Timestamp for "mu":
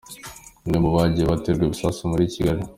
0.83-0.89